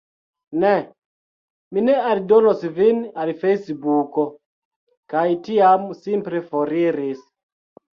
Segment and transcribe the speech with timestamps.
[0.61, 0.69] "Ne.
[1.75, 4.29] Mi ne aldonos vin al Fejsbuko."
[5.17, 7.27] kaj tiam simple foriris.